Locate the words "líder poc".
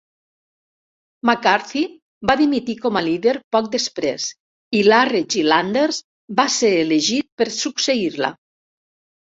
3.09-3.69